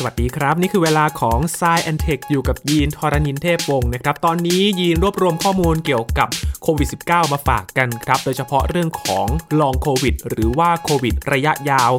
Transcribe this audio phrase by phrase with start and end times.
[0.00, 6.28] สวัสดีครับ นี่คือเวลาของ s ซแอนเทคอยู่กับยีนทรณินเทพวงศ์นะครับ ตอนนี้ยีนรวบรวมข้อมูลเกี่ยวกับ
[6.62, 9.26] โควิด -19 มาฝากกันครับ โดยเฉพาะเรื่องของ
[9.60, 11.92] ลองโควิดหรือว่าโควิดระยะยาว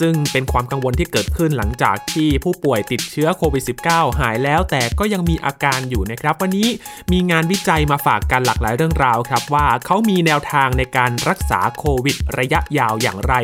[0.00, 6.68] ซึ่งเป็นความกังวลที่เกิดขึ้นหลังจากที่ผู้ป่วยติดเชื้อโควิด -19 หายแล้วแต่ก็ยังมีอาการอยู่นะครับ วันนี้
[7.12, 13.34] มีงานวิจัยมาฝากกันหลากหลายเรื่องราวครับว่าเขามีแนวทางในการรักษาโควิดระยะยาวอย่างไร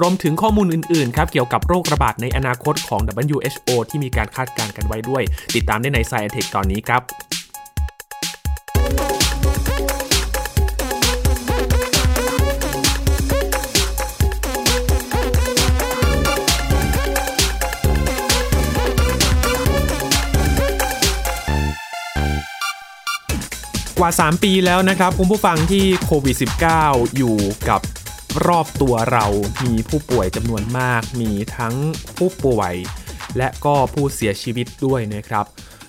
[0.00, 5.22] รวมถึงข้อมูลอื่นๆครับเกี่ยวกับโรคระบาดในอนาคตของ WHO ที่มีการคาดการณ์กันไว้ด้วย
[5.54, 7.35] ติดตามได้ใน Science Tech ตอนนี้ครับ
[23.98, 26.36] กว่า 3 ปีแล้วนะครับ คุณผู้ฟังที่โควิด
[26.76, 27.36] -19 อยู่
[27.68, 27.80] กับ
[28.46, 29.26] รอบตัวเรา
[29.64, 31.74] มีผู้ป่วยจำนวนมาก มีทั้ง
[32.16, 32.74] ผู้ป่วย
[33.36, 35.44] และก็ผู้เสียชีวิตด้วยนะครับ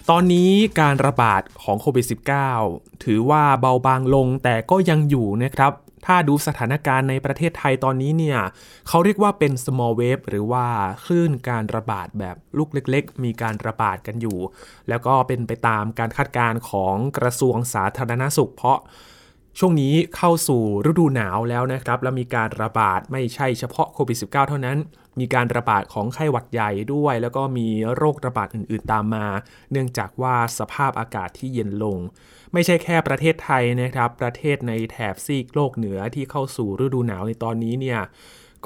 [0.09, 2.05] ตอนนี้การระบาดของโควิด
[2.53, 5.72] -19 ถือว่าเบาบางลงแต่ก็ยังอยู่นะครับ
[6.08, 8.39] ถ้าดูสถานการณ์ในประเทศไทยตอนนี้เนี่ย
[8.88, 10.66] เขาเรียกว่าเป็น small wave หรือว่า
[11.05, 14.38] คลื่นการระบาดแบบลูกเล็ก ๆ มีการระบาดกันอยู่
[14.89, 18.78] แล้วก็เป็นไปตามการคาดการณ์ของกระทรวงสาธารณสุข เพราะ
[19.59, 24.78] ช่วงนี้เข้าสู่ฤดูหนาวแล้วนะครับ แล้วมีการระบาดไม่ใช่เฉพาะโควิด -19 เท่านั้น
[25.19, 29.25] มีการระบาดของไข้หวัดใหญ่ด้วย แล้วก็มีโรคระบาดอื่นๆตามมา
[29.71, 31.97] เนื่องจากว่าสภาพอากาศที่เย็นลง
[32.53, 38.01] ไม่ใช่แค่ประเทศไทยนะครับ ประเทศในแถบซีกโลกเหนือที่เข้าสู่ฤดูหนาวในตอนนี้เนี่ย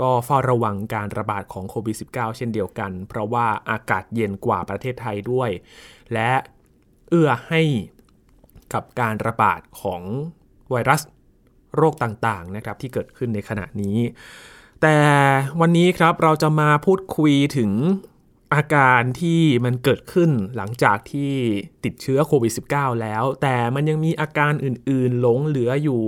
[0.02, 5.50] ก็เฝ้าระวังการระบาดของโควิด -19 เช่นเดียวกัน เพราะว่าอากาศเย็นกว่าประเทศไทยด้วย
[6.14, 6.32] และ
[7.10, 7.62] เอื้อให้
[8.74, 10.02] กับการระบาดของ
[10.72, 11.02] ไวรัส
[11.76, 13.98] โรคต่างๆนะครับที่เกิดขึ้นในขณะนี้
[14.82, 15.00] แต่
[15.60, 17.72] วันนี้ครับเราจะมาพูดคุยถึง
[18.54, 21.34] อาการที่มันเกิดขึ้นหลังจากที่
[21.84, 26.04] ติดเชื้อโควิด -19 แล้ว แต่มันยังมีอาการอื่นๆ หลงเหลืออยู่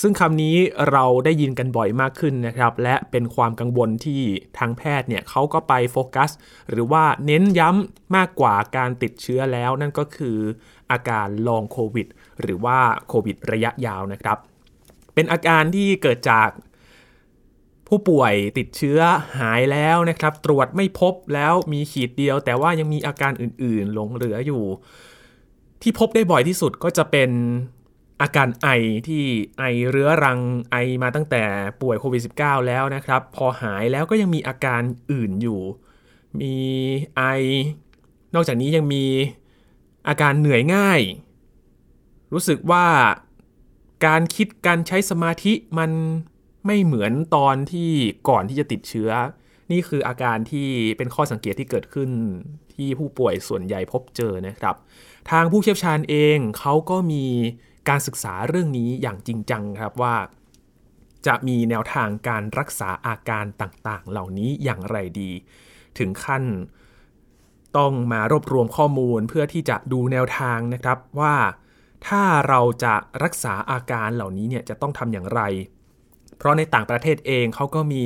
[0.00, 0.56] ซึ่งคำนี้
[0.90, 4.22] เราได้ยินกันบ่อยมากขึ้นนะครับ และเป็นความกังวลที่
[4.58, 6.30] ทางแพทย์เนี่ยเขาก็ไปโฟกัส
[6.70, 10.38] หรือว่าเน้นย้ำมากกว่าการติดเชื้อแล้ว นั่นก็คือ
[10.90, 12.06] อาการลองโควิด
[12.40, 14.38] หรือว่าโควิดระยะยาวนะครับ
[15.14, 16.48] เป็นอาการที่เกิดจาก
[17.94, 19.00] ผู้ป่วยติดเชื้อ
[19.38, 24.62] หายแล้วนะครับ ตรวจไม่พบแล้วมีขีดเดียว แต่ว่ายังมีอาการอื่นๆ หลงเหลืออยู่
[25.82, 27.30] ที่พบได้บ่อยที่สุดก็จะเป็น
[28.22, 28.68] อาการไอ
[29.06, 29.22] ที่
[29.58, 30.38] ไอเรื้อรัง
[30.70, 31.42] ไอมาตั้งแต่
[31.80, 34.82] ป่วยโควิด -19 แล้วนะครับ พอหายแล้วก็ยังมีอาการ
[35.12, 35.60] อื่นอยู่
[36.40, 36.54] มี
[37.16, 37.22] ไอ
[38.34, 39.04] นอกจากนี้ยังมี
[40.08, 41.00] อาการเหนื่อยง่าย
[42.32, 42.86] รู้สึกว่า
[44.06, 45.90] การคิดการใช้สมาธิมัน
[46.66, 47.90] ไม่เหมือนตอนที่
[48.28, 49.10] ก่อนที่จะติดเชื้อ
[49.70, 52.10] นี่คืออาการที่เป็นข้อสังเกตที่เกิดขึ้น
[52.74, 54.76] ที่ผู้ป่วยส่วนใหญ่พบเจอนะครับ
[55.30, 57.24] ทางผู้เชี่ยวชาญเองเขาก็มี
[57.88, 60.16] การศึกษาเรื่องนี้อย่างจริงจังครับว่า
[61.26, 65.30] จะมีแนวทางการรักษาอาการต่างๆ เหล่านี้อย่างไรดี
[65.98, 66.44] ถึงขั้น
[67.76, 71.34] ต้องมารวบรวมข้อมูลเพื่อที่จะดูแนวทางนะครับว่า
[72.08, 75.40] ถ้าเราจะรักษาอาการเหล่านี้เนี่ยจะต้องทำอย่างไร
[76.42, 78.04] เพราะในต่างประเทศเองเขาก็มี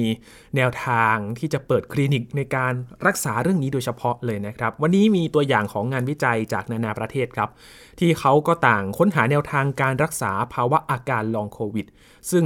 [0.57, 2.73] แนวทางที่จะเปิดคลินิกในการ
[3.07, 7.51] รักษาเรื่องนี้โดยเฉพาะเลยนะครับ วันนี้มีตัวอย่างของงานวิจัยจากนานาประเทศครับ
[7.99, 11.87] ที่เขาก็ต่างค้นหาแนวทางการรักษาภาวะอาการลองโควิด
[12.31, 12.45] ซึ่ง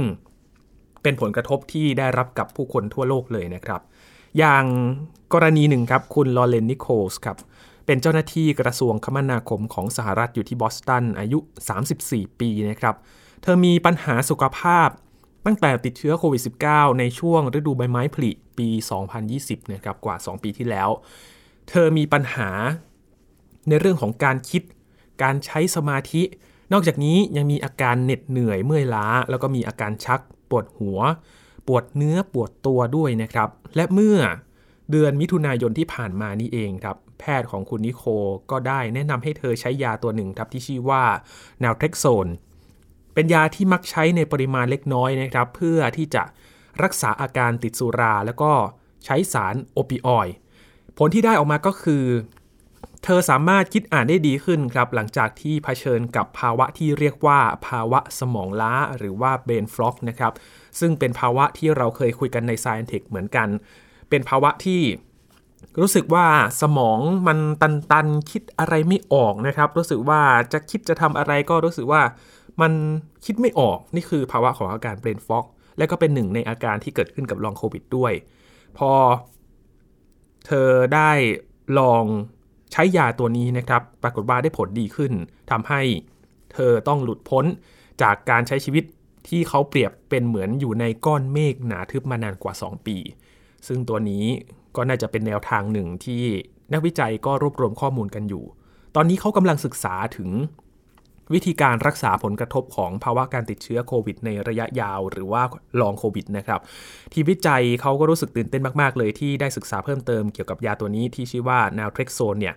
[1.03, 3.81] เป็นผลกระทบที่ได้รับกับผู้คนทั่วโลกเลยนะครับ
[4.37, 4.65] อย่าง
[5.33, 7.37] กรณีหนึ่งครับคุณลอเรนนิโคลส์ครับ
[7.85, 11.39] เป็นเจ้าหน้าที่กระทรวงคมนาคมของสหรัฐอยู่ที่บอสตันอายุ
[11.89, 12.95] 34 ปีนะครับ
[13.41, 14.89] เธอมีปัญหาสุขภาพ
[15.45, 18.69] ตั้งแต่ติดเชื้อโควิด -19 ในช่วงฤดูใบไม้ผลิปี
[19.21, 20.89] 2020นะครับกว่า 2 ปีที่แล้ว
[21.69, 22.49] เธอมีปัญหา
[23.67, 24.63] ในเรื่องของการคิด
[25.23, 26.23] การใช้สมาธิ
[26.73, 30.19] นอกจากนี้ยังมีอาการเหน็ดเหนื่อยเมื่อยล้า แล้วก็มีอาการชัก
[30.49, 30.99] ปวดหัว
[31.67, 34.17] ปวดเนื้อปวดตัวด้วยนะครับ และเมื่อ
[34.91, 38.03] เดือนมิถุนายนที่ผ่านมานี่เองครับ แพทย์ของคุณนิโค
[38.51, 41.03] ก็ได้แนะนำให้เธอใช้ยาตัวหนึ่งครับที่ชื่อว่า
[41.63, 42.27] นาเทคโซน
[43.13, 46.23] เป็นยาที่มักใช้ในปริมาณเล็กน้อยนะครับ เพื่อที่จะ
[46.83, 48.51] รักษาอาการติดสุรา แล้วก็
[49.05, 50.33] ใช้สารโอปิออยด์
[50.97, 52.03] ผลที่ได้ออกมาก็คือ
[53.03, 60.33] เธอสามารถคิดอ่านได้ดีขึ้นครับ หลังจากที่เผชิญกับภาวะที่เรียกว่าภาวะสมองล้าหรือว่าเบนฟล็อกนะครับ
[60.79, 63.47] ซึ่งเป็นภาวะที่เราเคยคุยกันใน s c i e n Tech เหมือนกัน
[64.09, 64.81] เป็นภาวะที่
[65.79, 66.25] รู้สึกว่า
[66.61, 70.21] สมองมันตันตันคิดอะไรไม่ออกนะครับ รู้สึกว่า
[70.53, 72.01] จะคิดจะทำอะไรก็รู้สึกว่า
[72.61, 72.71] มัน
[73.25, 75.45] คิดไม่ออกนี่คือภาวะของอาการเบรนฟอก
[75.77, 78.13] และก็เป็นหนึ่งในอาการที่เกิดขึ้นกับลองโควิดด้วย
[78.77, 78.91] พอ
[80.45, 81.11] เธอได้
[81.79, 82.03] ลอง
[82.71, 85.11] ใช้ยาตัวนี้นะครับ ปรากฏว่าได้ผลดีขึ้น
[85.51, 85.81] ทำให้
[86.53, 87.45] เธอต้องหลุดพ้น
[88.01, 88.83] จากการใช้ชีวิต
[89.27, 92.97] ที่เขาเปรียบเป็นเหมือนอยู่ในก้อนเมฆหนาทึบมานานกว่า 2 ปี
[93.67, 94.25] ซึ่งตัวนี้
[94.75, 96.23] ก็น่าจะเป็นแนวทางหนึ่งที่
[96.73, 98.43] นักวิจัยก็รวบรวมข้อมูลกันอยู่
[98.95, 100.29] ตอนนี้เขากำลังศึกษาถึง
[101.33, 105.43] วิธีการรักษาผลกระทบของภาวะการติดเชื้อโควิดในระยะยาวหรือว่า
[105.81, 106.59] ลองโควิดนะครับ
[107.13, 112.55] ทีมวิจัยเขาก็รู้สึกตื่นเต้นมาก ๆ เลยที่ได้ศึกษาเพิ่มเติมเกี่ยวกับยาตัวนี้ที่ชื่อว่านาเทรกโซนเนี่ย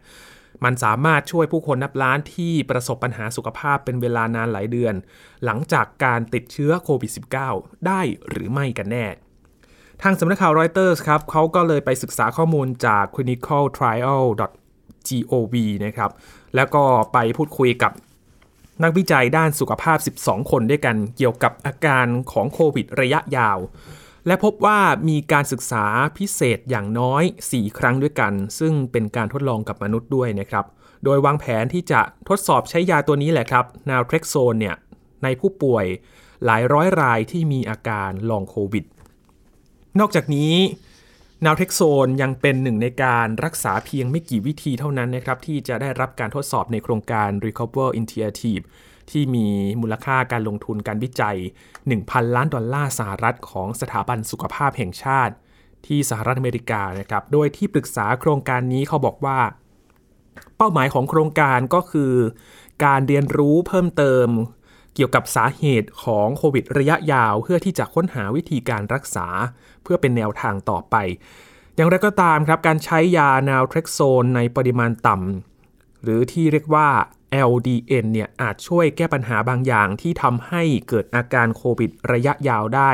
[0.65, 4.95] มันสามารถช่วยผู้คนนับล้านที่ประสบปัญหาสุขภาพเป็นเวลานานหลายเดือน
[5.45, 7.11] หลังจากการติดเชื้อโควิด
[7.49, 9.07] -19 ได้หรือไม่กันแน่
[10.03, 16.11] ทางสำนักข่าวรอยเตอร์สครับเขาก็เลยไปศึกษาข้อมูลจาก clinicaltrial.gov นะครับ
[16.57, 16.83] แล้วก็
[17.13, 17.93] ไปพูดคุยกับ
[18.83, 23.59] นักวิจัยด้านสุขภาพ 12 คนด้วยกันเกี่ยวกับอาการของโควิดระยะยาว
[24.27, 24.79] และพบว่า
[25.09, 25.85] มีการศึกษา
[26.19, 30.65] พิเศษอย่างน้อย 4 ครั้งด้วยกัน ซึ่งเป็นการทดลองกับมนุษย์ด้วยนะครับ
[31.05, 34.77] โดยวางแผนที่จะทดสอบใช้ยาตัวนี้แหละครับ นาเทรกโซนเนี่ย
[35.23, 35.85] ในผู้ป่วย
[36.45, 38.85] หลายร้อยรายที่มีอาการลองโควิด
[40.01, 40.55] นอกจากนี้
[41.45, 48.63] นาวเทคโซนยังเป็นหนึ่งในการรักษาเพียงไม่กี่วิธีเท่านั้นนะครับที่จะได้รับการทดสอบในโครงการ Recover Initiative
[49.11, 49.47] ที่มี
[49.81, 51.37] มูลค่าการลงทุนการวิจัย
[51.87, 55.35] 1,000 ล้านดอลลาร์สหรัฐของสถาบันสุขภาพแห่งชาติ
[55.87, 59.39] ที่สหรัฐอเมริกานะครับ โดยที่ปรึกษาโครงการนี้เขาบอกว่า
[60.57, 62.13] เป้าหมายของโครงการก็คือ
[62.85, 64.29] การเรียนรู้เพิ่มเติม
[64.95, 69.27] เกี่ยวกับสาเหตุของโควิดระยะยาวเพื่อที่จะค้นหาวิธีการรักษา
[69.83, 70.97] เพื่อเป็นแนวทางต่อไป
[71.77, 76.89] อย่างไรก็ตามครับ การใช้ยานาเทรกโซนในปริมาณต่ำหรือที่เรียกว่า
[77.51, 82.91] LDN เนี่ยอาจช่วยแก้ปัญหาบางอย่างที่ทำให้เกิดอาการโควิดระยะยาวได้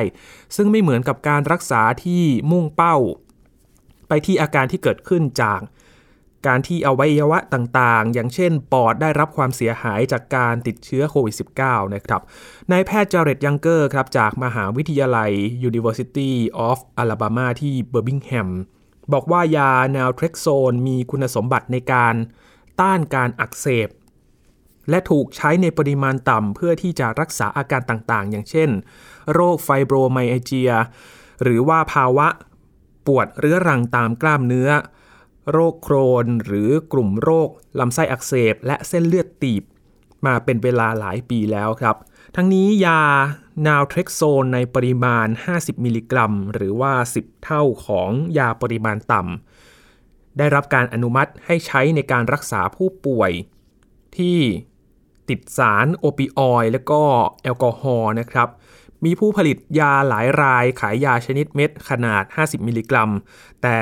[0.57, 2.97] ซึ่งไม่เหมือนกับการรักษาที่มุ่งเป้า
[4.09, 5.61] ไปที่อาการที่เกิดขึ้นจาก
[6.47, 11.35] การที่อวัยวะต่างๆ อย่างเช่นปอดได้รับความเสียหายจากการติดเชื้อโควิด
[11.65, 12.21] -19 นะครับ
[12.71, 15.31] นายแพทย์จาร์เรตยังเกอร์ครับจากมหาวิทยาลัย
[15.69, 16.33] University
[16.69, 18.51] of Alabama ที่เบอร์บิงแฮม
[19.13, 22.15] บอกว่ายาแนวเทรกโซนมีคุณสมบัติในการ
[22.81, 23.89] ต้านการอักเสบ
[24.91, 28.71] และถูกใช้ในปริมาณต่ำเพื่อที่จะรักษาอาการต่างๆ อย่างเช่น
[29.33, 30.71] โรคไฟโบรไมเอเจีย
[31.43, 32.29] หรือว่าภาวะ
[33.07, 34.71] ปวดเรื้อรังตามกล้ามเนื้อ
[35.51, 37.49] โรคโครนหรือกลุ่มโรค
[37.79, 39.63] ลำไส้อักเสบ และเส้นเลือดตีบ
[40.27, 41.97] มาเป็นเวลาหลายปีแล้วครับ
[42.37, 43.03] ทั้งนี้ยา
[43.67, 45.27] นาเทรกโซนในปริมาณ
[45.57, 53.31] 50 มิลลิกรัม หรือว่า 10 เท่าของยาปริมาณต่ำได้รับการอนุมัติให้ใช้ในการรักษาผู้ป่วย
[54.17, 54.39] ที่
[55.29, 57.03] ติดสารโอปิออยและก็
[57.43, 58.49] แอลกอฮอล์นะครับ
[59.05, 63.11] มีผู้ผลิตยาหลายรายขายยาชนิดเม็ดขนาด 50 มิลลิกรัม
[63.63, 63.79] แต่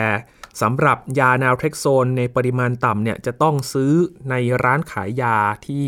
[0.62, 3.93] สำหรับยานาเทรกโซนในปริมาณต่ำเนี่ยจะต้องซื้อ
[4.31, 4.35] ใน
[4.65, 5.37] ร้านขายยา
[5.67, 5.85] ที่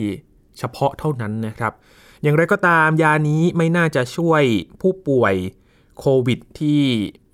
[0.59, 1.73] เฉพาะเท่านั้นนะครับ
[2.23, 4.43] อย่างไรก็ตามยานี้ไม่น่าจะช่วย
[4.81, 5.35] ผู้ป่วย
[6.01, 6.83] โควิดที่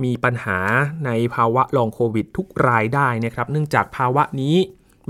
[0.05, 0.59] มีปัญหา
[1.07, 4.57] ในภาวะลองโควิดทุกรายได้นะครับ เนื่องจากภาวะนี้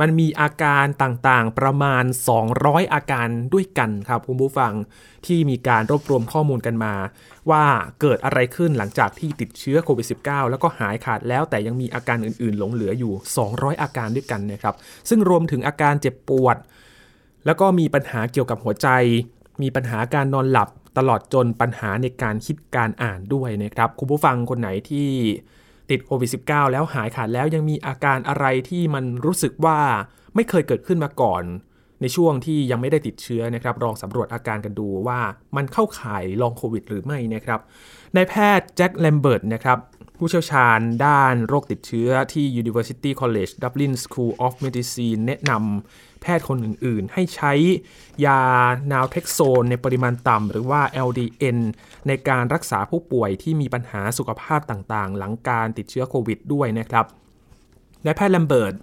[0.01, 2.05] มันมีอาการต่างๆ ประมาณ
[2.49, 4.73] 200 อาการด้วยกันครับคุณผู้ฟัง
[5.27, 6.95] ที่มีการรวบรวมข้อมูลกันมา
[7.51, 7.65] ว่า
[8.01, 13.13] เกิดอะไรขึ้นหลังจากที่ติดเชื้อโควิด -19 แล้วก็หายขาดแล้วแต่ยังมีอาการอื่นๆ หลงเหลืออยู่
[13.47, 14.75] 200 อาการด้วยกันนะครับ
[15.09, 16.57] ซึ่งรวมถึงอาการเจ็บปวด
[17.47, 18.89] แล้วก็มีปัญหาเกี่ยวกับหัวใจ
[19.63, 25.09] มีปัญหาการนอนหลับ ตลอดจนปัญหาในการคิดการอ่านด้วยนะครับคุณผู้ฟังคนไหนที่
[25.91, 29.79] ติดโควิด -19 แล้วหายขาดแล้วยังมีอาการอะไรที่มันรู้สึกว่า
[30.35, 31.45] ไม่เคยเกิดขึ้นมาก่อน
[32.01, 35.21] ในช่วงที่ยังไม่ได้ติดเชื้อนะครับลองสำรวจอาการกันดูว่า
[35.57, 37.61] มันเข้าข่ายลองโควิดหรือไม่นะครับ
[38.17, 39.79] นายแพทย์แจ็คแลมเบิร์ตนะครับ
[40.19, 47.53] ผู้เชี่ยวชาญด้านโรคติดเชื้อที่ University College Dublin School of Medicine แนะนำแพทย์คนอื่น ๆ ให้ใช้
[48.27, 48.41] ยา
[48.93, 51.59] นาเทคโซนในปริมาณต่ำหรือว่า LDN
[52.07, 57.07] ในการรักษาผู้ป่วยที่มีปัญหาสุขภาพต่างๆ หลังการติดเชื้อโควิดด้วยนะครับ
[58.05, 58.75] นายแพทย์แลมเบิร์ต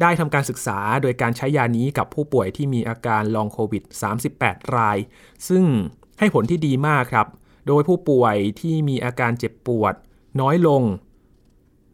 [0.00, 3.82] ได้ทำการศึกษาโดยการใช้ยานี้กับผู้ป่วยที่มีอาการลองโควิด
[4.28, 4.98] 38 ราย
[5.48, 5.64] ซึ่ง
[6.18, 7.26] ให้ผลที่ดีมากครับ
[7.66, 9.94] โดยผู้ป่วยที่มีอาการเจ็บปวด
[10.40, 10.82] น้อยลง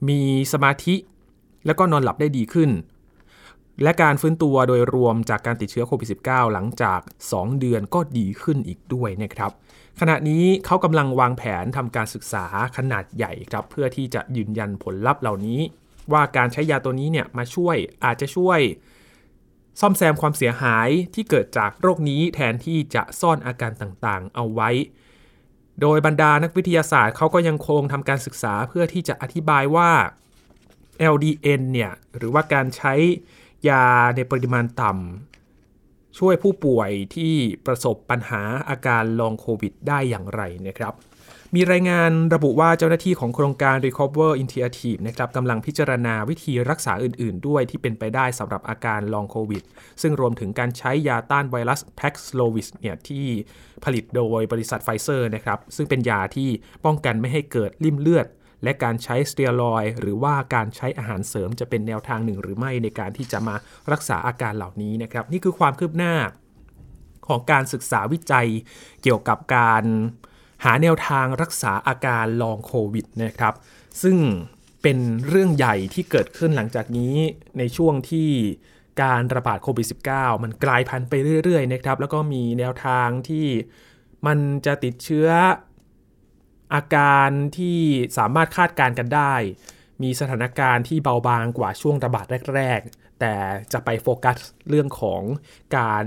[0.08, 0.20] มี
[0.52, 0.94] สมาธิ
[1.66, 2.70] แล้วก็นอนหลับได้ดีขึ้น
[3.82, 9.50] และการฟื้นตัวโดยรวมจากการติดเชื้อโควิด -19 หลังจาก 2 เดือนก็ดีขึ้นอีกด้วยนะครับ
[10.00, 12.44] ขณะนี้เขากำลังวางแผนทำการศึกษา
[12.76, 15.60] ขนาดใหญ่ครับเพื่อที่จะยืนยันผลลัพธ์เหล่านี้
[16.12, 18.60] ว่าการใช้ยาตัวนี้เนี่ยมาช่วยอาจจะช่วย
[19.80, 24.70] ซ่อมแซมความเสียหายที่เกิดจากโรคนี้แทนที่จะซ่อนอาการต่างๆ เอาไว้
[25.82, 29.90] โดยบรรดานักวิทยาศาสตร์เขาก็ยังคงทำการศึกษาเพื่อที่จะอธิบายว่า
[31.14, 32.94] LDN เนี่ยหรือว่าการใช้
[33.68, 33.84] ยา
[34.16, 37.34] ในปริมาณต่ำช่วยผู้ป่วยที่
[37.66, 40.94] ประสบปัญหาอาการลองโควิดได้อย่างไรนะครับ
[41.54, 49.62] มีรายงานระบุว่าเจ้าหน้าที่ของโครงการ Recover Initiative นะครับกำลังพิจารณาวิธีรักษาอื่น ๆ ด้วยที่เป็นไปได้สำหรับอาการลองโควิด
[50.02, 53.26] ซึ่งรวมถึงการใช้ยาต้านไวรัส Paxlovid เนี่ยที่
[53.84, 56.50] ผลิตโดยบริษัทไฟเซอร์นะครับซึ่งเป็นยาที่
[56.84, 58.26] ป้องกันไม่ให้เกิดริ่มเลือด
[58.62, 63.56] และการใช้สเตียรอยหรือว่าการใช้อาหารเสริมจะเป็นแนวทางหนึ่งหรือไม่ในการที่จะมา
[63.92, 66.14] รักษาอาการเหล่านี้นะครับนี่คือความคืบหน้า
[67.28, 68.48] ของการศึกษาวิจัย
[69.02, 69.84] เกี่ยวกับการ
[70.64, 73.54] หาแนวทางรักษาอาการลองโควิดนะครับ
[74.02, 74.18] ซึ่ง
[74.82, 77.14] เป็นเรื่องใหญ่ที่เกิดขึ้นหลังจากนี้
[77.58, 78.30] ในช่วงที่
[79.02, 83.46] การระบาดโควิด -19 มันกลายพันธุ์ไปเรื่อยๆนะครับ แล้วก็มีแนวทางที่
[84.26, 85.28] มันจะติดเชื้อ
[86.74, 87.78] อาการที่
[88.18, 89.34] สามารถคาดการณ์กันได้
[90.02, 93.34] มีสถานการณ์ที่เบาบางกว่าช่วงระบาดแรก ๆ แต่
[93.72, 94.36] จะไปโฟกัส
[94.68, 95.22] เรื่องของ
[95.78, 96.04] การ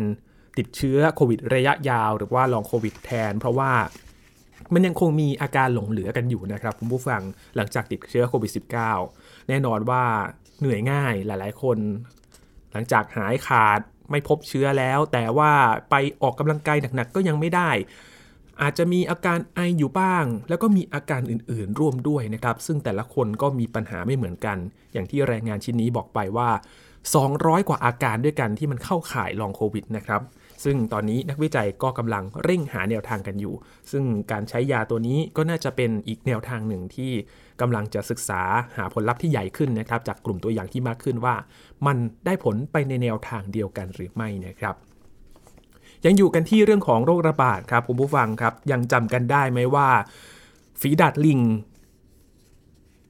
[0.57, 3.71] ติดเชื้อโควิดระยะยาว หรือว่าลองโควิดแทน เพราะว่า
[4.73, 7.21] มันยังคงมีอาการหลงเหลือกันอยู่นะครับคุณผู้ฟัง
[7.55, 8.51] หลังจากติดเชื้อโควิด
[8.95, 10.03] -19 แน่นอนว่า
[10.59, 11.77] เหนื่อยง่ายหลาย ๆ คน
[12.71, 13.79] หลังจากหายขาด
[14.11, 15.51] ไม่พบเชื้อแล้ว แต่ว่า
[15.89, 17.71] ไปออกกำลังกายหนัก ๆ ก็ยังไม่ได้
[18.61, 24.57] อาจจะมีอาการไออยู่บ้าง แล้วก็มีอาการอื่น ๆ ร่วมด้วยนะครับ ซึ่งแต่ละคนก็มีปัญหาไม่เหมือนกัน
[24.93, 26.49] อย่างที่รายงานชิ้นนี้บอกไปว่า
[27.09, 30.21] 200 กว่าอาการด้วยกันที่มันเข้าข่ายลองโควิดนะครับ
[30.63, 33.53] ซึ่งตอนนี้นักวิจัยก็กำลังเร่งหาแนวทางกันอยู่
[33.91, 37.11] ซึ่งการใช้ยาตัวนี้ก็น่าจะเป็นอีกแนวทางหนึ่งที่
[37.61, 38.41] กำลังจะศึกษา
[38.77, 41.35] หาผลลัพธ์ที่ใหญ่ขึ้นนะครับ จากกลุ่มตัวอย่างที่มากขึ้นว่า
[41.85, 44.75] มันได้ผลไปในแนวทางเดียวกันหรือไม่นะครับ
[46.05, 49.87] ยังอยู่กันที่เรื่องของโรคระบาดครับคุณผู้ฟังครับ ยังจำกันได้ไหมว่า
[50.81, 51.41] ฝีดาดลิง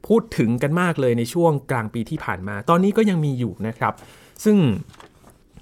[0.08, 3.94] พูดถึงกันมากเลยในช่วงกลางปีที่ผ่านมา ตอนนี้ก็ยังมีอยู่นะครับ
[4.44, 4.58] ซึ่ง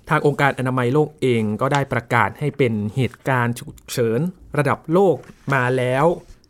[0.09, 4.19] ทางองค์การอนามัยโลกเองก็ได้ประกาศให้เป็นเหตุการณ์ฉุกเฉิน
[4.57, 5.15] ระดับโลก
[5.53, 6.05] มาแล้ว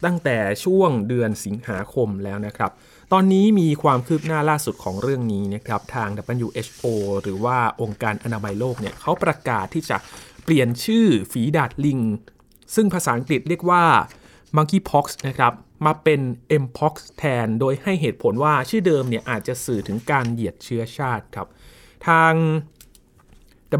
[0.06, 2.72] ตั้งแต่ช่วงเดือนสิงหาคมแล้วนะครับ
[3.14, 6.10] ตอนนี้มีความคืบหน้าล่าสุดของเรื่องนี้นะครับ ทาง
[6.46, 6.86] WHO
[7.22, 9.98] หรือว่าองค์การอนามัยโลกเนี่ยเขาประกาศที่จะ
[10.44, 12.00] เปลี่ยนชื่อฝีดาดลิง
[12.76, 13.84] ซึ่งภาษาอังกฤษเรียกว่า
[14.56, 15.54] monkeypox นะครับ
[15.86, 16.22] มาเป็น
[16.64, 21.48] mpox แทน โดยให้เหตุผลว่าชื่อเดิมเนี่ยอาจจะสื่อถึงการเหยียดเชื้อชาติครับ
[22.08, 22.34] ทาง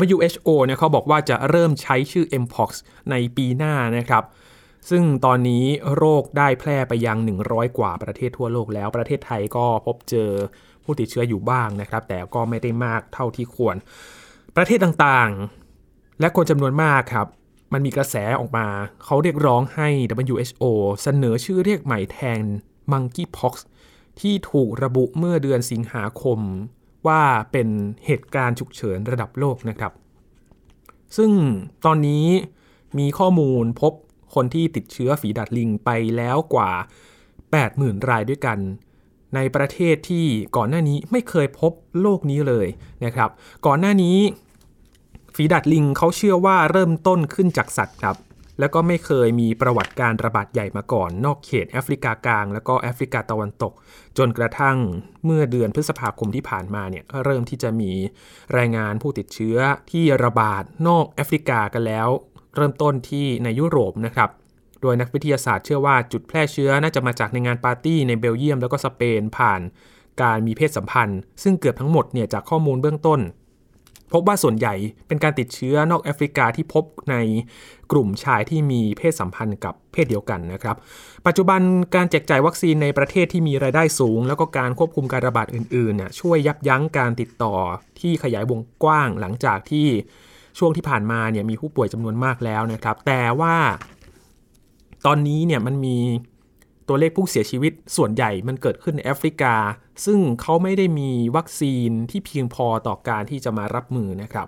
[0.04, 2.70] WHO เนี่ยเขาบอกว่าจะเริ่มใช้ชื่อ mpox
[3.12, 4.24] ในปีหน้านะครับ
[4.90, 10.30] ซึ่งตอนนี้โรคได้แพร่ไปยัง 100 กว่าประเทศทั่วโลกแล้ว ประเทศไทยก็พบเจอ
[10.84, 13.76] ผู้ติดเชื้ออยู่บ้างนะครับ แต่ก็ไม่ได้มากเท่าที่ควร
[14.56, 17.28] ประเทศต่างๆ และคนจำนวนมากครับ
[17.74, 18.68] มันมีกระแสออกมา
[19.04, 19.90] เขาเรียกร้องให้
[20.32, 20.64] WHO
[21.04, 22.42] เสนอชื่อเรียกใหม่แทน
[22.92, 23.54] monkeypox
[24.20, 26.40] ที่ถูกระบุเมื่อเดือนสิงหาคม
[27.08, 27.22] ว่า
[27.52, 27.68] เป็น
[28.06, 29.92] เหตุการณ์ฉุกเฉินระดับโลกนะครับ
[31.18, 31.32] ซึ่ง
[31.86, 32.26] ตอนนี้
[32.98, 33.94] มีข้อมูลพบ
[34.36, 36.72] คนที่ติดเชื้อฝีดาดลิงไปแล้วกว่า
[37.40, 38.60] 80,000 รายด้วยกัน
[39.36, 41.72] ในประเทศที่ก่อนหน้านี้ไม่เคยพบ
[42.02, 42.68] โลกนี้เลย
[43.06, 43.30] นะครับ
[43.66, 44.18] ก่อนหน้านี้
[45.36, 48.16] ฝีดาดลิงเขาเชื่อว่าเริ่มต้นขึ้นจากสัตว์ครับ
[48.60, 53.74] แล้วก็ไม่เคยมีประวัติการระบาดใหญ่มาก่อน นอกเขตแอฟริกากลาง แล้วก็แอฟริกาตะวันตก
[54.18, 54.78] จนกระทั่ง
[55.26, 57.92] เมื่อเดือนพฤษภาคมที่ผ่านมาเนี่ยเริ่มที่จะมี
[58.58, 59.58] รายงานผู้ติดเชื้อ
[59.92, 62.08] ที่ระบาดนอกแอฟริกากันแล้ว
[62.56, 64.30] เริ่มต้นที่ในยุโรปนะครับ
[64.82, 69.62] โดยนักวิทยาศาสตร์เชื่อว่าจุดแพร่เชื้อน่าจะมาจากในงานปาร์ตี้ในเบลเยียมแล้วก็สเปนผ่าน
[70.22, 73.20] การมีเพศสัมพันธ์ ซึ่งเกือบทั้งหมดเนี่ยจากข้อมูลเบื้องต้น
[74.14, 74.76] พบว่าส่วนใหญ่
[75.08, 77.16] เป็นการติดเชื้อนอกแอฟริกาที่พบใน
[77.92, 80.76] กลุ่มชายที่มีเพศสัมพันธ์กับเพศเดียวกันนะครับ
[81.28, 81.62] ปัจจุบัน
[81.96, 87.56] การแจกจ่ายวัคซีนในประเทศที่มีรายได้สูง แล้วก็การควบคุมการระบาดอื่นๆน่ช่วยยับยั้งการติดต่อ
[88.00, 89.88] ที่ขยายวงกว้างหลังจากที่
[90.58, 93.56] ช่วงที่ผ่านมาเนี่ยมีผู้ป่วยจำนวนมากแล้วนะครับ แต่ว่า
[95.06, 95.98] ตอนนี้เนี่ยมันมี
[96.88, 99.54] ตัวเลขผู้เสียชีวิตส่วนใหญ่มันเกิดขึ้นในแอฟริกา
[100.06, 104.48] ซึ่งเขาไม่ได้มีวัคซีนที่เพียงพอต่อการที่จะมารับมือนะครับ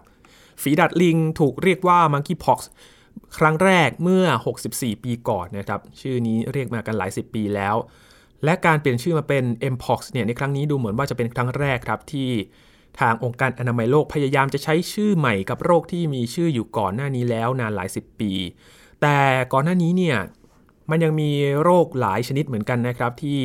[0.62, 2.60] ฝีดัดลิงถูกเรียกว่า monkeypox
[3.38, 4.26] ครั้งแรกเมื่อ
[4.66, 7.76] 64 ปีก่อนนะครับ ชื่อนี้เรียกมากันหลายสิบปีแล้ว
[8.44, 12.30] และการเปลี่ยนชื่อมาเป็น mpox เนี่ยในครั้งนี้ดูเหมือนว่าจะเป็นครั้งแรกครับที่
[13.00, 18.32] ทางองค์การอนามัยโลกพยายามจะใช้ชื่อใหม่กับโรคที่มีชื่ออยู่ก่อนหน้านี้แล้วนานหลายสิบปี
[19.02, 19.18] แต่
[19.54, 20.18] ก่อนหน้านี้เนี่ย
[20.90, 21.30] มันยังมี
[21.64, 23.40] โรคหลายชนิดเหมือนกันนะครับที่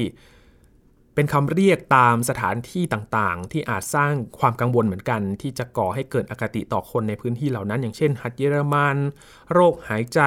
[1.14, 8.96] เป็นคำเรียกตามสถานที่ต่างๆ ที่อาจสร้างความกังวลเหมือนกัน ที่จะก่อให้เกิดอคติต่อคนในพื้นที่เหล่านั้น อย่างเช่น หัดเยอรมัน
[9.52, 10.20] โรคหายใจ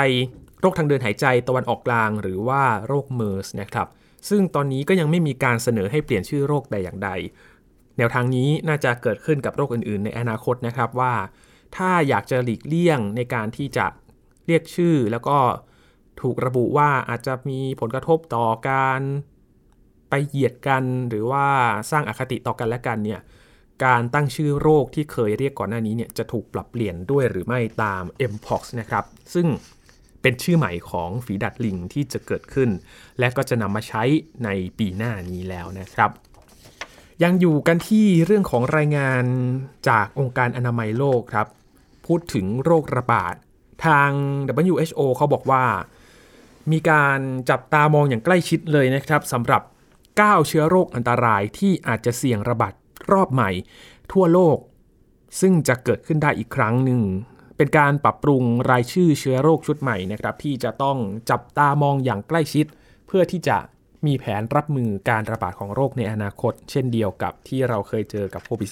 [0.61, 3.87] โรคทางเดินหายใจตะวันออกกลาง หรือว่าโรคเมอร์สนะครับ
[4.29, 7.09] ซึ่งตอนนี้ก็ยังไม่มีการเสนอให้เปลี่ยนชื่อโรคใดอย่างใด
[7.97, 11.13] แนวทางนี้น่าจะเกิดขึ้นกับโรคอื่น ๆ ในอนาคตนะครับว่า
[11.75, 13.85] ถ้าอยากจะหลีกเลี่ยงในการที่จะ
[14.47, 15.37] เรียกชื่อแล้วก็
[16.21, 19.01] ถูกระบุว่าอาจจะมีผลกระทบต่อการ
[20.27, 21.45] เหยียดกันหรือว่า
[21.91, 23.21] สร้างอคติต่อกันและกันเนี่ย
[23.85, 29.47] การตั้งชื่อโรคที่เคยเรียกก่อนหน้านี้เนี่ยจะถูกปรับเปลี่ยนด้วยหรือไม่ตาม mpox นะครับ ซึ่ง
[30.21, 32.69] เป็นชื่อใหม่ของฝีดัดลิงที่จะเกิดขึ้น
[33.19, 34.03] และก็จะนำมาใช้
[34.43, 36.11] ในปีหน้านี้แล้วนะครับ
[37.23, 39.23] ยังอยู่กันที่เรื่องของรายงาน
[39.89, 41.47] จากองค์การอนามัยโลกครับ
[42.05, 43.35] พูดถึงโรคระบาด
[43.85, 44.09] ทาง
[44.63, 45.63] WHO เขาบอกว่า
[46.71, 47.19] มีการ
[47.49, 49.61] จับตามองอย่างใกล้ชิดเลยนะครับสำหรับ
[50.15, 52.73] 9 เชื้อโรคอันตรายที่อาจจะเสี่ยงระบาด
[53.11, 53.49] รอบใหม่
[54.11, 54.57] ทั่วโลก
[55.39, 57.01] ซึ่งจะเกิดขึ้นได้อีกครั้งหนึ่ง
[57.57, 60.97] เป็นการปรับปรุงรายชื่อเชื้อโรคชุดใหม่นะครับ ที่จะต้อง
[61.29, 62.65] จับตามองอย่างใกล้ชิด
[63.07, 63.57] เพื่อที่จะ
[64.05, 68.69] มีแผนรับมือการระบาดของโรคในอนาคต เช่นเดียวกับที่เราเคยเจอกับโควิด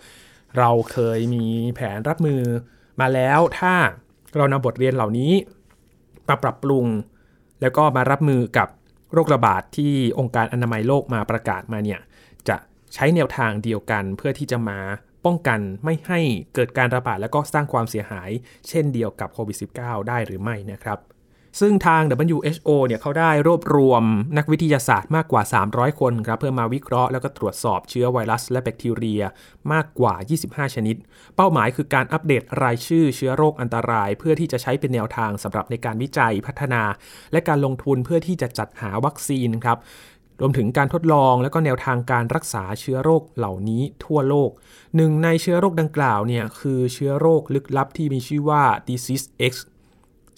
[0.00, 1.44] -19 เราเคยมี
[1.74, 2.42] แผนรับมือ
[3.00, 3.74] มาแล้วถ้า
[4.36, 5.32] เรานำบทเรียนเหล่านี้
[6.28, 6.86] มาปรับปรุง
[7.60, 8.68] แล้วก็มารับมือกับ
[9.12, 12.00] โรคระบาดที่องค์การอนามัยโลกมาประกาศมาเนี่ย
[12.48, 12.56] จะ
[12.94, 14.78] ใช้แนวทางเดียวกันเพื่อที่จะมา
[15.24, 16.20] ป้องกันไม่ให้
[16.54, 18.30] เกิดการระบาด และก็สร้างความเสียหาย
[18.68, 20.98] เช่นเดียวกับโควิด -19 ได้หรือไม่นะครับ
[21.60, 24.02] ซึ่งทาง WHO เนี่ยเขาได้รวบรวม
[24.38, 25.42] นักวิทยาศาสตร์มากกว่า
[25.72, 29.22] 300 คนครับเพื่อมาวิเคราะห์แล้วก็ตรวจสอบเชื้อไวรัสและแบคทีเรีย
[29.72, 30.96] มากกว่า 25 ชนิด
[31.36, 36.82] เป้าหมายคือการอัปเดตรายชื่อเชื้อโรคอันตราย เพื่อที่จะใช้เป็นแนวทางสำหรับในการวิจัยพัฒนา
[37.32, 39.78] และการลงทุนเพื่อที่จะจัดหาวัคซีนครับ
[40.40, 44.50] รวมถึงการทดลองและก็แนวทางการรักษาเชื้อโรคเหล่านี้ทั่วโลก
[44.96, 49.54] หนึ่งในเชื้อโรคดังกล่าวเนี่ยคือเชื้อโรคลึกลับที่มีชื่อว่า disease X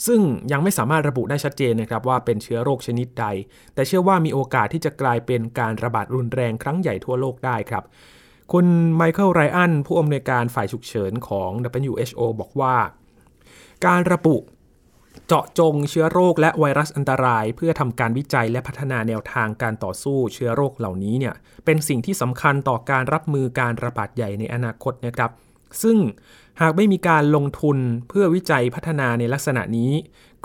[0.06, 0.20] ซึ่ง
[0.52, 3.26] ยังไม่สามารถระบุได้ชัดเจนนะครับว่าเป็นเชื้อโรคชนิดใด
[3.74, 7.84] แต่เชื่อว่ามีโอกาสที่จะกลายเป็นการระบาดรุนแรงครั้งใหญ่ทั่วโลกได้ครับ
[8.52, 11.50] คุณไมเคิลไรอันผู้อำนวยการฝ่ายฉุกเฉินของ
[11.88, 12.76] WHO บอกว่า
[13.86, 14.36] การระบุ
[15.26, 25.30] เจาะจงเชื้อโรคและไวรัสอันตราย เพื่อทำการวิจัยและพัฒนาแนวทางการต่อสู้เชื้อโรคเหล่านี้เนี่ยเป็นสิ่งที่สำคัญต่อการรับมือการระบาดใหญ่ในอนาคตนะครับ
[25.82, 25.98] ซึ่ง
[26.60, 29.92] หากไม่มีการลงทุนเพื่อวิจัยพัฒนาในลักษณะนี้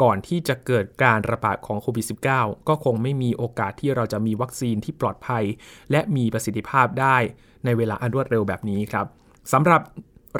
[0.02, 5.44] ก่อนที่จะเกิดการระบาดของโควิด -19 ก็คงไม่มีโอกาสที่เราจะมีวัคซีนที่ปลอดภัย
[5.92, 7.18] และมีประสิทธิภาพได้
[7.66, 9.06] ในเวลาอันรวดเร็วแบบนี้ครับ
[9.54, 9.82] สำหรับ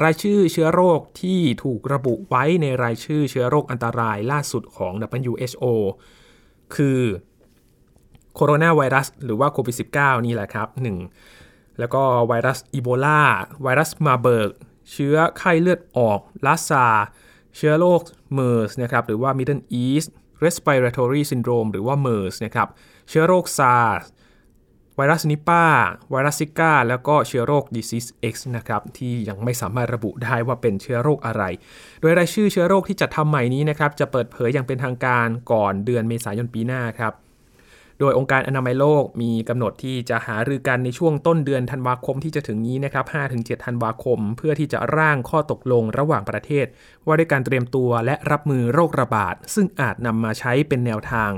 [0.02, 4.92] รายชื่อเชื้อโรคที่ถูกระบุไว้ในรายชื่อเชื้อโรคอันตรายล่าสุดของ
[5.30, 5.64] WHO
[6.74, 7.00] คือ
[8.34, 10.68] โคโรนาไวรัสหรือว่าโควิด -19 นี่แหละครับ
[11.24, 11.78] 1.
[11.78, 13.20] แล้วก็ไวรัสอีโบลา
[13.62, 14.52] ไวรัสมาเบิร์ก
[14.92, 16.86] เชื้อไข้เลือดออกลาซา
[17.56, 18.00] เชื้อโรค
[18.34, 20.08] เมอร์สนะครับหรือว่า Middle East
[20.44, 22.68] Respiratory Syndrome หรือว่า MERS นะครับ
[23.08, 23.98] เชื้อโรคซาร์
[24.96, 25.64] ไวรัสนิปา
[26.10, 31.42] ไวรัสซิก้า แล้วก็เชื้อโรค disease X นะครับที่ยังไม่สามารถระบุได้ว่าเป็นเชื้อโรคอะไร
[32.00, 37.12] โดยรายชื่อเชื้อโรคที่จัดทำใหม่นี้นะครับจะเปิดเผยอย่างเป็นทางการก่อนเดือนเมษายนปีหน้าครับ
[38.00, 46.66] โดยองค์การอนามัยโลกมีกำหนดที่จะหารือกันในช่วงต้นเดือนธันวาคมที่จะถึงนี้นะครับ 5-7 ธันวาคม เพื่อที่จะร่างข้อตกลงระหว่างประเทศ
[47.06, 51.32] ว่าด้วยการเตรียมตัวและรับมือโรคระบาด ซึ่งอาจนำมาใช้เป็นแนวทาง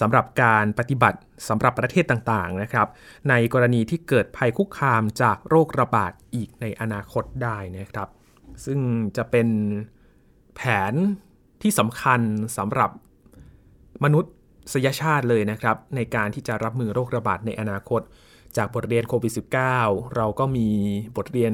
[0.00, 2.88] สำหรับการปฏิบัติสำหรับประเทศต่างๆนะครับ
[3.28, 8.08] ในกรณีที่เกิดภัยคุกคามจากโรคระบาดอีกในอนาคตได้นะครับ
[8.64, 8.80] ซึ่ง
[9.16, 9.48] จะเป็น
[10.54, 10.60] แผ
[10.92, 10.94] น
[11.62, 12.20] ที่สำคัญ
[12.56, 12.90] สำหรับ
[14.04, 14.32] มนุษย์
[15.00, 18.00] ชาติเลยนะครับ ในการที่จะรับมือโรคระบาดในอนาคต
[18.56, 19.32] จากบทเรียนโควิด
[19.74, 20.68] -19 เราก็มี
[21.16, 21.52] บทเรียน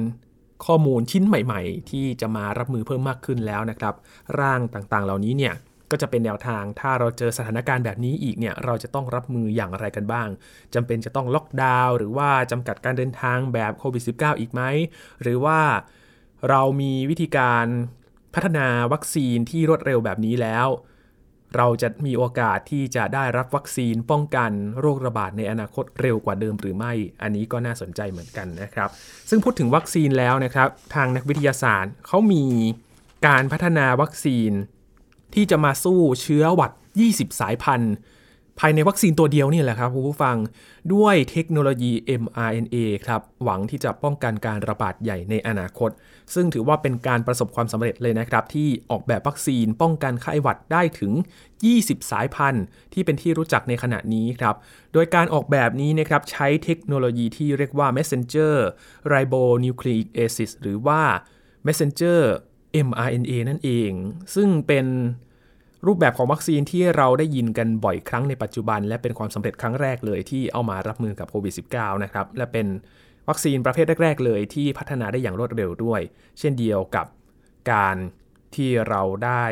[0.66, 3.94] ข้อมูลชิ้นใหม่ๆ ที่จะมารับมือเพิ่มมากขึ้นแล้วนะครับ
[4.40, 5.54] ร่างต่างๆ เหล่านี้เนี่ย
[5.90, 10.28] ก็จะเป็นแนวทาง ถ้าเราเจอสถานการณ์แบบนี้อีกเนี่ย เราจะต้องรับมืออย่างไรกันบ้าง
[10.74, 14.62] จำเป็นจะต้องล็อกดาวน์หรือว่าจำกัดการเดินทางแบบโควิด -19 อีกไหม
[15.22, 15.60] หรือว่า
[16.48, 17.66] เรามีวิธีการ
[18.34, 20.68] พัฒนาวัคซีนที่รวดเร็วแบบนี้แล้ว
[21.56, 28.88] เราจะมีโอกาสที่จะได้รับวัคซีนป้องกันโรคระบาดในอนาคตเร็วกว่าเดิมหรือไม่ อันนี้ก็น่าสนใจเหมือนกันนะครับ
[29.30, 32.44] ซึ่งพูดถึงวัคซีนแล้วนะครับ ทางนักวิทยาศาสตร์เขามี
[33.26, 34.52] การพัฒนาวัคซีน
[35.34, 36.72] ที่จะมาสู้เชื้อหวัด
[37.06, 37.94] 20 สายพันธุ์
[38.60, 40.36] ภายในวัคซีนตัวเดียวนี่แหละครับคุณผู้ฟัง
[40.94, 41.92] ด้วยเทคโนโลยี
[42.22, 45.90] mRNA ครับหวังที่จะป้องกันการระบาดใหญ่ในอนาคต
[46.34, 51.12] ซึ่งถือว่าเป็นการประสบความสำเร็จเลยนะครับ ที่ออกแบบวัคซีนป้องกันไข้หวัดได้ถึง
[51.62, 54.54] 20 สายพันธุ์ ที่เป็นที่รู้จักในขณะนี้ครับ
[54.92, 58.54] โดยการออกแบบนี้นะครับใช้เทคโนโลยีที่เรียกว่า messenger
[59.12, 61.02] ribonucleic acid หรือว่า
[61.66, 62.20] messenger
[62.86, 63.90] mRNA นั่นเอง
[64.34, 64.86] ซึ่งเป็น
[65.86, 72.66] รูปแบบของวัคซีนที่เราได้ยินกันบ่อยครั้งในปัจจุบัน และเป็นความสำเร็จครั้งแรกเลยที่เอามารับมือกับโควิด -19 นะครับและเป็น
[73.28, 76.00] วัคซีนประเภทแรก ๆ เลยที่พัฒนาได้อย่างรวดเร็วด้วย
[76.38, 77.06] เช่นเดียวกับ
[77.72, 77.96] การ
[78.54, 79.44] ที่เราได้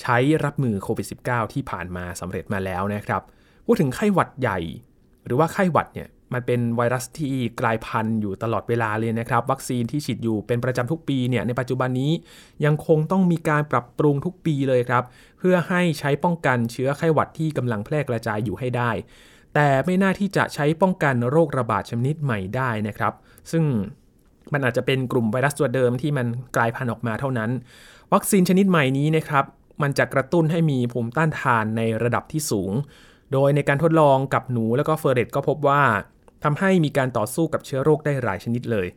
[0.00, 3.22] ใช้รับมือโควิด -19 ที่ผ่านมาสำเร็จมาแล้วนะครับ
[3.66, 4.58] พูดถึงไข้หวัดใหญ่
[5.26, 12.12] หรือว่าไข้หวัดเนี่ย มันเป็นไวรัสที่กลายพันธุ์อยู่ตลอดเวลาเลยนะครับ วัคซีนที่ฉีดอยู่เป็นประจำทุกปีเนี่ยในปัจจุบันนี้
[12.64, 15.04] ยังคงต้องมีการปรับปรุงทุกปีเลยครับ
[15.38, 18.90] เพื่อให้ใช้ป้องกันเชื้อไข้หวัดที่กำลังแพร่กระจายอยู่ให้ได้
[19.54, 23.12] แต่ไม่น่าที่จะใช้ป้องกันโรคระบาดชนิดใหม่ได้นะครับ
[23.50, 23.64] ซึ่ง
[24.52, 27.50] มันอาจจะเป็นกลุ่มไวรัสตัวเดิมที่มันกลายพันธุ์ออกมาเท่านั้น
[28.12, 29.44] วัคซีนชนิดใหม่นี้นะครับ
[29.82, 32.72] มันจะกระตุ้นให้มีภูมิต้านทานในระดับที่สูง
[33.32, 35.82] โดยในการทดลองกับหนูแล้วก็เฟอร์เรตก็พบว่า
[36.44, 38.88] ทำให้มีการต่อสู้กับเชื้อโรคได้หลายชนิดเลย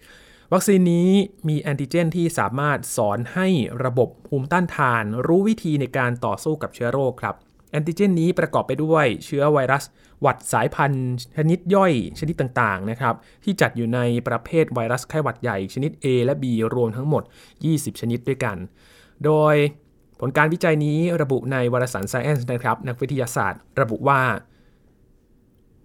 [0.53, 1.09] วัคซีนนี้
[1.47, 3.47] มีแอนติเจนที่สามารถสอนให้
[3.85, 7.35] ระบบภูมิต้านทาน รู้วิธีในการต่อสู้กับเชื้อโรคครับ
[7.71, 9.83] แอนติเจนนี้ประกอบไปด้วยเชื้อไวรัส
[10.21, 17.23] หวัดสายพันธุ์ ชนิดย่อยชนิดต่างๆนะครับที่จัดอยู่ในประเภทไวรัสไข้หวัดใหญ่ ชนิด A และ B รวมทั้งหมด
[17.61, 18.57] 20 ชนิดด้วยกัน
[19.25, 19.55] โดย
[20.19, 24.21] ผลการวิจัยนี้ระบุในวารสาร Science นะครับ นักวิทยาศาสตร์ ระบุว่า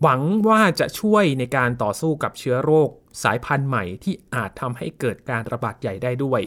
[0.03, 2.91] หวังว่าจะช่วยในการต่อสู้กับเชื้อโรค
[3.23, 6.41] สายพันธุ์ใหม่ที่อาจทำให้เกิดการระบาดใหญ่ได้ด้วย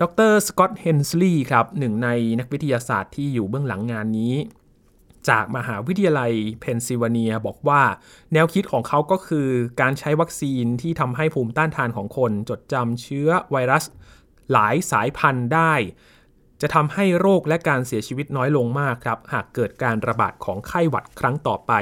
[0.00, 2.08] ดรสกอตเฮนสลีย์ครับหนึ่งใน
[2.40, 4.34] นักวิทยาศาสตร์ที่อยู่เบื้องหลังงานนี้
[5.28, 7.82] จากมหาวิทยาลัยเพนซิลเวเนียบอกว่า
[8.32, 9.48] แนวคิดของเขาก็คือ
[9.80, 13.84] การใช้วัคซีนที่ทำให้ภูมิต้านทานของคนจดจำเชื้อไวรัส
[14.52, 15.74] หลายสายพันธุ์ได้
[16.60, 21.72] จะทำให้โรคและการเสียชีวิตน้อยลงมากครับ หากเกิดการระบาดของไข้หวัดครั้งต่อไป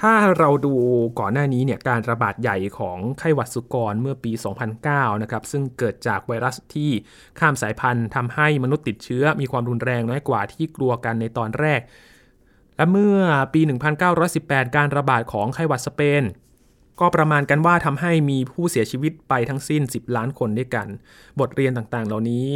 [0.00, 0.74] ถ้าเราดู
[1.18, 4.32] ก่อนหน้านี้เนี่ยการระบาดใหญ่ของไข้หวัดสุกรเมื่อปี
[4.76, 6.90] 2009 นะครับ ซึ่งเกิดจากไวรัสที่
[7.38, 11.80] ข้ามสายพันธุ์ทำให้มนุษย์ติดเชื้อมีความรุนแรงน้อยกว่าที่กลัวกันในตอนแรก
[12.76, 13.18] และเมื่อ
[13.54, 13.60] ปี
[14.18, 16.22] 1918 การระบาดของไข้หวัดสเปน
[17.00, 20.86] ก็ประมาณกันว่าทำให้มีผู้เสียชีวิตไปทั้งสิ้น 10 ล้านคนด้วยกัน
[21.40, 22.52] บทเรียนต่างๆ เหล่านี้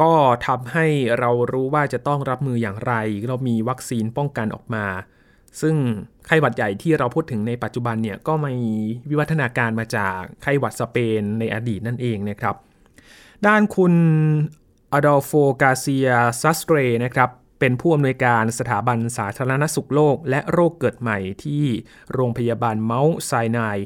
[0.00, 0.12] ก็
[0.46, 0.86] ทำให้
[1.18, 2.92] เรารู้ว่าจะต้องรับมืออย่างไร
[3.28, 4.86] เรามีวัคซีนป้องกันออกมา
[5.60, 5.74] ซึ่ง
[6.26, 8.54] ไข้หวัดใหญ่ที่เราพูดถึงในปัจจุบันเนี่ยก็มี
[9.08, 12.54] วิวัฒนาการมาจากไข้หวัดสเปนในอดีตนั่นเองนะครับ
[13.46, 13.94] ด้านคุณ
[14.92, 15.32] อดอลโฟ
[15.62, 17.30] กาเซียซัสเรนะครับ
[17.60, 21.64] เป็นผู้อำนวยการสถาบันสาธารณสุขโลก และโรคเกิดใหม่ที่
[22.12, 23.78] โรงพยาบาลเมาท์ไซนาย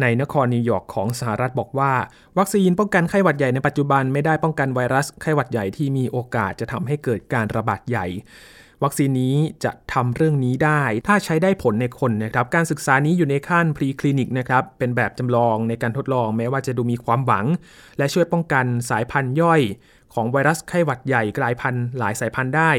[0.00, 1.92] ในนครนิวยอร์กของสหรัฐบอกว่า
[2.38, 8.06] วัคซีนป้องกันไข้หวัดใหญ่ในปัจจุบันไม่ได้ป้องกันไวรัสไข้หวัดใหญ่ที่มีโอกาสจะทำให้เกิดการระบาดใหญ่
[8.84, 17.46] วัคซีนนี้จะทำเรื่องนี้ได้ ถ้าใช้ได้ผลในคนนะครับ การศึกษานี้อยู่ในขั้นพรีคลินิกนะครับ เป็นแบบจำลองในการทดลองแม้ว่าจะดูมีความหวัง
[17.98, 19.60] และช่วยป้องกันสายพันธุ์ย่อย
[20.14, 22.72] ของไวรัสไข้หวัดใหญ่กลายพันธุ์หลายสายพันธุ์ได้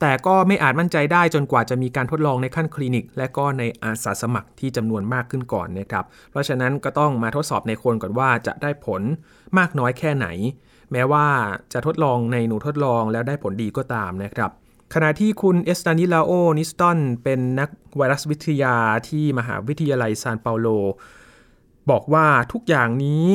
[0.00, 9.02] แต่ก็ไม่อาจมั่นใจได้จนกว่าจะมีการทดลองในขั้นคลินิก และก็ในอาสาสมัครที่จำนวนมากขึ้นก่อนนะครับ เพราะฉะนั้นก็ต้องมาทดสอบในคนก่อนว่าจะได้ผล
[9.58, 10.26] มากน้อยแค่ไหน
[10.92, 11.26] แม้ว่า
[11.72, 14.50] จะทดลองในหนูทดลองแล้วได้ผลดีก็ตามนะครับ
[14.94, 18.76] ขณะที่คุณเอสตานิลาโอนิสตันเป็นนักไวรัสวิทยา
[19.08, 20.68] ที่มหาวิทยาลัยซานเปาโล
[21.90, 23.26] บอกว่าทุกอย่างนี้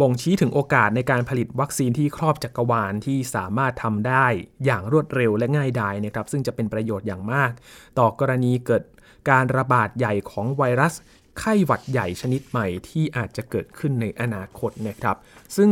[0.00, 4.26] บ่งชี้ถึงโอกาสในการผลิตวัคซีนที่ครอบจักรวาลที่สามารถทำได้
[4.64, 7.50] อย่างรวดเร็วและง่ายดายนะครับ ซึ่งจะเป็นประโยชน์อย่างมาก
[7.98, 8.82] ต่อกรณีเกิด
[9.30, 10.94] การระบาดใหญ่ของไวรัส
[11.38, 15.16] ไข้หวัดใหญ่ชนิดใหม่ที่อาจจะเกิดขึ้นในอนาคตนะครับ
[15.56, 15.70] ซึ่ง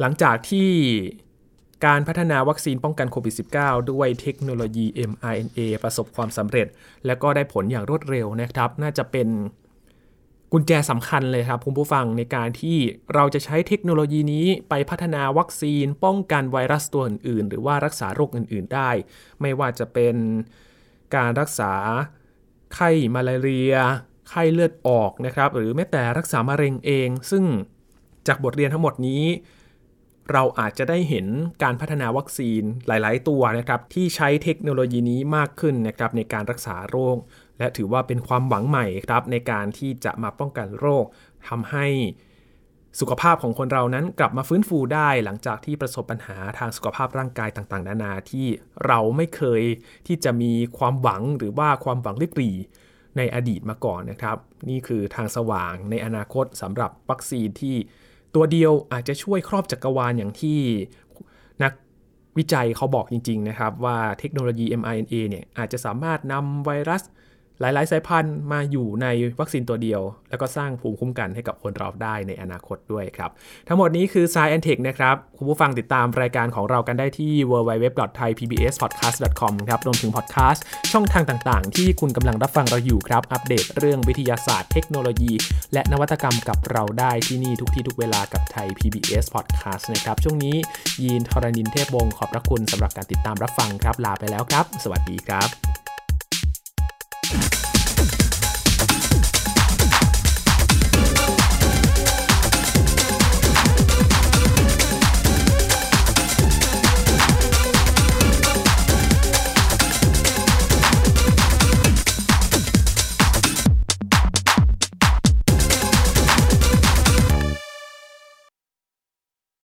[0.00, 0.70] หลังจากที่
[1.86, 6.66] การพัฒนาวัคซีนป้องกันโควิด -19 ด้วยเทคโนโลยี mRNA ประสบความสำเร็จ
[7.06, 9.28] และก็ได้ผลอย่างรวดเร็วนะครับ น่าจะเป็น
[10.52, 12.76] กุญแจสำคัญเลยครับคุณผู้ฟังในการที่
[13.14, 18.90] เราจะใช้เทคโนโลยีนี้ไปพัฒนาวัคซีนป้องกันไวรัสตัวอื่น ๆ หรือว่ารักษาโรคอื่น ๆ ได้
[19.40, 20.16] ไม่ว่าจะเป็น
[21.16, 21.72] การรักษา
[22.74, 23.74] ไข้มาลาเรีย
[24.28, 27.44] ไข้เลือดออกนะครับ หรือแม้แต่รักษามะเร็งเอง ซึ่ง
[28.28, 29.24] จากบทเรียนทั้งหมดนี้
[30.32, 31.26] เราอาจจะได้เห็น
[31.62, 37.16] การพัฒนาวัคซีนหลาย ๆ ตัวนะครับที่ใช้เทคโนโลยีนี้มากขึ้นนะครับในการรักษาโรค
[37.58, 41.04] และถือว่าเป็นความหวังใหม่ครับในการที่จะมาป้องกันโรค
[41.48, 41.86] ทำให้
[43.00, 48.46] สุขภาพของคนเรานั้นกลับมาฟื้นฟูได้หลังจากที่ประสบปัญหาทางสุขภาพร่างกายต่างๆ นานาที่
[48.86, 49.62] เราไม่เคย
[50.06, 52.56] ที่จะมีความหวังหรือว่าความหวังริบหรี่
[53.16, 54.36] ในอดีตมาก่อนนะครับ
[54.68, 57.76] นี่คือทางสว่างในอนาคตสำหรับวัคซีนที่
[58.34, 60.58] ตัวเดียวอาจจะช่วยครอบจักรวาลอย่างที่
[61.62, 61.72] นัก
[62.38, 67.02] วิจัยเขาบอกจริง ๆ นะครับ ว่าเทคโนโลยี mRNA เนี่ยอาจจะสามารถนำไวรัส
[67.60, 69.06] หลาย ๆ สายพันธุ์มาอยู่ใน
[69.40, 73.30] วัคซีนตัวเดียว แล้วก็สร้างภูมิคุ้มกันให้กับคนเราได้ในอนาคตด้วยครับ
[73.68, 85.32] ทั้งหมดนี้คือ Science and Tech นะครับ คุณผู้ฟังติดตามรายการของเรากันได้ที่ www.thaipbspodcast.com ครับรวมถึงพอดแคสต์ช่องทางต่างๆ ที่คุณกำลังรับฟังเราอยู่ครับ อัปเดตเรื่องวิทยาศาสตร์เทคโนโลยี
[85.72, 90.56] และนวัตกรรมกับเราได้ที่นี่ทุกที่ทุกเวลากับไทย PBS Podcast นะครับช่วงนี้
[91.02, 95.89] ยีนทรณินเทพวงศ์ขอบพระคุณสำหรับการติดตามรับฟังครับลาไปแล้วครับ สวัสดีครับ